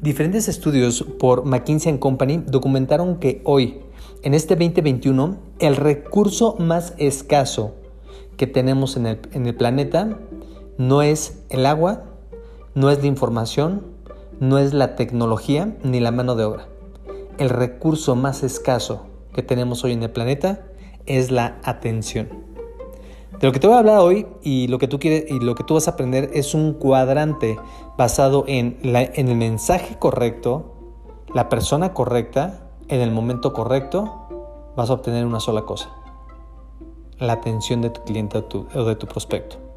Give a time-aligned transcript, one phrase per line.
[0.00, 3.80] Diferentes estudios por McKinsey Company documentaron que hoy,
[4.22, 7.74] en este 2021, el recurso más escaso
[8.36, 10.20] que tenemos en el, en el planeta
[10.76, 12.04] no es el agua,
[12.76, 13.86] no es la información,
[14.38, 16.68] no es la tecnología ni la mano de obra.
[17.38, 20.64] El recurso más escaso que tenemos hoy en el planeta
[21.06, 22.28] es la atención.
[23.32, 25.54] De lo que te voy a hablar hoy y lo que tú quieres y lo
[25.54, 27.58] que tú vas a aprender es un cuadrante
[27.96, 30.74] basado en, el mensaje correcto,
[31.34, 35.90] la persona correcta, en el momento correcto, vas a obtener una sola cosa,
[37.18, 39.67] la atención de tu cliente o, o de tu prospecto.